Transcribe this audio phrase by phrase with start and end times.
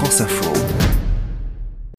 [0.00, 0.50] France Info.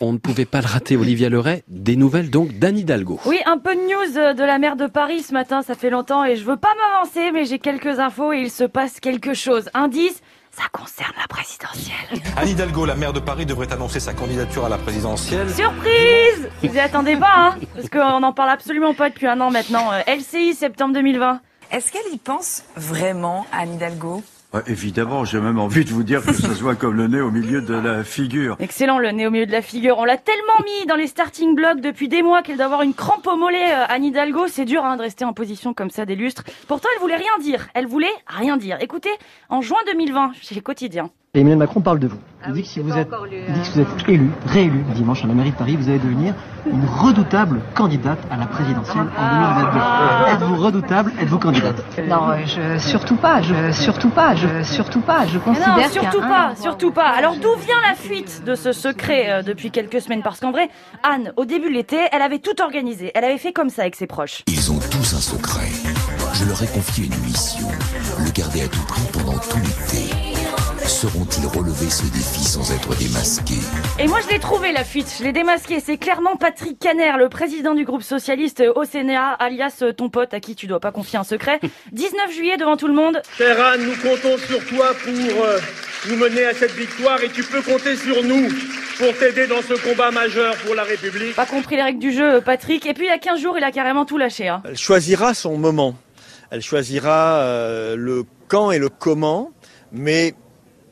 [0.00, 1.62] On ne pouvait pas le rater, Olivia Leray.
[1.68, 3.20] Des nouvelles donc d'Anne Hidalgo.
[3.26, 5.90] Oui, un peu de news euh, de la maire de Paris ce matin, ça fait
[5.90, 9.34] longtemps et je veux pas m'avancer, mais j'ai quelques infos et il se passe quelque
[9.34, 9.68] chose.
[9.74, 12.22] Indice, ça concerne la présidentielle.
[12.38, 15.50] Anne Hidalgo, la maire de Paris, devrait annoncer sa candidature à la présidentielle.
[15.50, 17.56] Surprise Vous y attendez pas, hein?
[17.74, 19.92] Parce qu'on n'en parle absolument pas depuis un an maintenant.
[19.92, 21.42] Euh, LCI, septembre 2020.
[21.70, 24.22] Est-ce qu'elle y pense vraiment, Anne Hidalgo?
[24.52, 27.20] Ouais, évidemment, j'ai même envie de vous dire que ça se voit comme le nez
[27.20, 28.56] au milieu de la figure.
[28.58, 29.98] Excellent, le nez au milieu de la figure.
[29.98, 32.94] On l'a tellement mis dans les starting blocks depuis des mois qu'elle doit avoir une
[32.94, 33.72] crampe au mollet.
[33.72, 36.42] euh, Anne Hidalgo, c'est dur hein, de rester en position comme ça des lustres.
[36.66, 37.68] Pourtant, elle voulait rien dire.
[37.74, 38.76] Elle voulait rien dire.
[38.80, 39.10] Écoutez,
[39.50, 41.10] en juin 2020, chez les quotidiens.
[41.32, 42.18] Emmanuel Macron parle de vous.
[42.48, 45.22] Il dit que si vous êtes, il dit que si vous êtes élu, réélu dimanche
[45.22, 46.34] à la mairie de Paris, vous allez devenir
[46.66, 50.32] une redoutable candidate à la présidentielle en 2022.
[50.32, 51.84] Êtes-vous redoutable Êtes-vous candidate?
[52.08, 55.24] Non, euh, je, surtout pas, je, surtout pas, je, surtout pas.
[55.26, 57.10] Je considère non, surtout pas, surtout pas.
[57.10, 60.22] Alors d'où vient la fuite de ce secret euh, depuis quelques semaines?
[60.24, 60.68] Parce qu'en vrai,
[61.04, 63.12] Anne, au début de l'été, elle avait tout organisé.
[63.14, 64.42] Elle avait fait comme ça avec ses proches.
[64.48, 65.68] Ils ont tous un secret.
[66.34, 67.68] Je leur ai confié une mission.
[68.18, 70.09] Le garder à tout prix pendant tout l'été.
[71.00, 73.54] Sauront-ils relever ce défi sans être démasqués
[73.98, 75.10] Et moi, je l'ai trouvé la fuite.
[75.18, 75.80] Je l'ai démasqué.
[75.80, 80.40] C'est clairement Patrick Caner, le président du groupe socialiste au Sénat, alias ton pote à
[80.40, 81.58] qui tu dois pas confier un secret.
[81.92, 83.22] 19 juillet devant tout le monde.
[83.40, 85.58] Anne, nous comptons sur toi pour euh,
[86.10, 88.50] nous mener à cette victoire et tu peux compter sur nous
[88.98, 91.34] pour t'aider dans ce combat majeur pour la République.
[91.34, 92.84] Pas compris les règles du jeu, Patrick.
[92.84, 94.48] Et puis il y a 15 jours, il a carrément tout lâché.
[94.48, 94.60] Hein.
[94.66, 95.94] Elle choisira son moment.
[96.50, 99.50] Elle choisira euh, le quand et le comment,
[99.92, 100.34] mais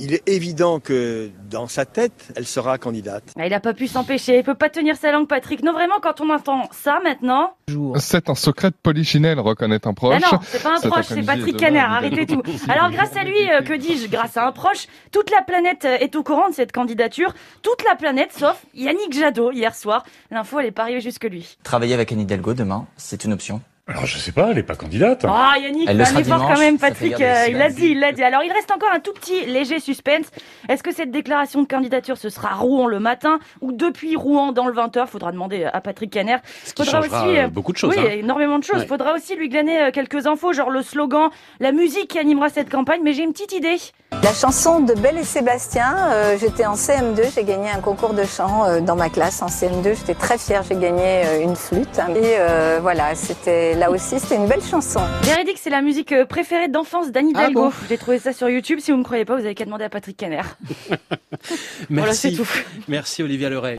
[0.00, 3.22] il est évident que dans sa tête, elle sera candidate.
[3.38, 4.38] Ah, Il a pas pu s'empêcher.
[4.38, 5.62] Il peut pas tenir sa langue, Patrick.
[5.62, 7.52] Non, vraiment, quand on entend ça maintenant.
[7.96, 10.22] C'est un secret de polichinelle, reconnaît un proche.
[10.24, 12.42] Ah non, c'est pas un proche, c'est Patrick à arrêtez tout.
[12.68, 15.98] Alors grâce à lui, euh, que dis-je, grâce à un proche, toute la planète euh,
[15.98, 17.34] est au courant de cette candidature.
[17.62, 20.04] Toute la planète, sauf Yannick Jadot, hier soir.
[20.30, 21.56] L'info, elle est pas arrivée jusque lui.
[21.62, 23.60] Travailler avec Anne Hidalgo demain, c'est une option.
[23.90, 25.24] Alors je sais pas, elle est pas candidate.
[25.28, 28.12] Ah Yannick, Elle un sera effort quand même Patrick, euh, il l'a dit, il l'a
[28.12, 28.22] dit.
[28.22, 30.26] Alors il reste encore un tout petit léger suspense.
[30.68, 34.66] Est-ce que cette déclaration de candidature, ce sera Rouen le matin ou depuis Rouen dans
[34.66, 36.36] le 20h Faudra demander à Patrick Caner.
[36.64, 38.12] Ce qui changera, euh, beaucoup de choses, Oui, hein.
[38.18, 38.80] énormément de choses.
[38.82, 38.86] Ouais.
[38.86, 42.70] Faudra aussi lui glaner euh, quelques infos, genre le slogan, la musique qui animera cette
[42.70, 43.00] campagne.
[43.02, 43.76] Mais j'ai une petite idée.
[44.22, 48.24] La chanson de Belle et Sébastien, euh, j'étais en CM2, j'ai gagné un concours de
[48.24, 51.98] chant euh, dans ma classe en CM2, j'étais très fière, j'ai gagné euh, une flûte.
[52.16, 55.00] Et euh, voilà, c'était là aussi, c'était une belle chanson.
[55.22, 57.62] Véridique, c'est la musique euh, préférée d'enfance d'Anne Ah Hidalgo.
[57.68, 58.78] bon J'ai trouvé ça sur YouTube.
[58.80, 60.42] Si vous me croyez pas, vous avez qu'à demander à Patrick Caner.
[61.88, 62.36] Voilà, c'est Merci.
[62.36, 62.48] tout.
[62.88, 63.68] Merci Olivia Leray.